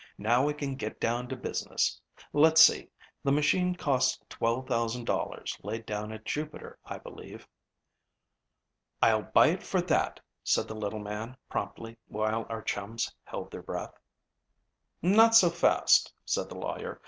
"Now 0.17 0.43
we 0.47 0.55
can 0.55 0.73
get 0.77 0.99
down 0.99 1.27
to 1.27 1.35
business. 1.35 2.01
Let's 2.33 2.59
see; 2.59 2.89
the 3.23 3.31
machine 3.31 3.75
cost 3.75 4.27
$12,000 4.29 5.63
laid 5.63 5.85
down 5.85 6.11
at 6.11 6.25
Jupiter, 6.25 6.79
I 6.83 6.97
believe." 6.97 7.47
"I'll 8.99 9.21
buy 9.31 9.49
it 9.49 9.61
for 9.61 9.79
that," 9.79 10.19
said 10.43 10.67
the 10.67 10.73
little 10.73 10.97
man 10.97 11.37
promptly, 11.51 11.97
while 12.07 12.47
our 12.49 12.63
chums 12.63 13.13
held 13.25 13.51
their 13.51 13.61
breath. 13.61 13.93
"Not 15.03 15.35
so 15.35 15.51
fast," 15.51 16.11
said 16.25 16.49
the 16.49 16.57
lawyer. 16.57 16.99